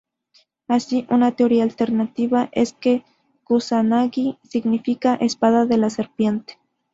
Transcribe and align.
Así, 0.67 1.05
una 1.11 1.33
teoría 1.35 1.61
alternativa 1.63 2.49
es 2.53 2.73
que 2.73 3.03
Kusanagi 3.43 4.39
significa 4.41 5.13
"espada 5.13 5.67
de 5.67 5.77
la 5.77 5.91
serpiente". 5.91 6.57